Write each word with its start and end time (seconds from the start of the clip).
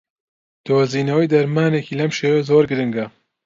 دۆزینەوەی 0.67 1.31
دەرمانێکی 1.33 1.97
لەم 1.99 2.11
شێوەیە 2.17 2.47
زۆر 2.49 2.63
گرنگە 2.71 3.05